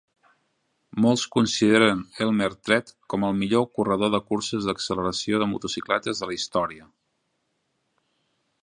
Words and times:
Molts 1.03 1.25
consideren 1.35 2.01
Elmer 2.27 2.47
Trett 2.69 2.89
com 3.15 3.27
el 3.29 3.37
millor 3.43 3.69
corredor 3.81 4.13
de 4.17 4.23
curses 4.33 4.71
d'acceleració 4.71 5.45
de 5.45 5.51
motocicletes 5.55 6.25
de 6.25 6.33
la 6.33 6.39
història. 6.41 6.91